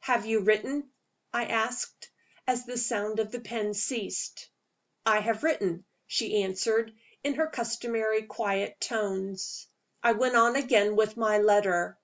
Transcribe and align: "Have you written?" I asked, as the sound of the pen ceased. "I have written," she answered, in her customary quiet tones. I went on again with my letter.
"Have 0.00 0.26
you 0.26 0.40
written?" 0.40 0.90
I 1.32 1.46
asked, 1.46 2.10
as 2.46 2.66
the 2.66 2.76
sound 2.76 3.18
of 3.18 3.32
the 3.32 3.40
pen 3.40 3.72
ceased. 3.72 4.50
"I 5.06 5.20
have 5.20 5.42
written," 5.42 5.86
she 6.06 6.42
answered, 6.42 6.92
in 7.24 7.36
her 7.36 7.46
customary 7.46 8.24
quiet 8.24 8.78
tones. 8.78 9.68
I 10.02 10.12
went 10.12 10.36
on 10.36 10.54
again 10.56 10.96
with 10.96 11.16
my 11.16 11.38
letter. 11.38 11.98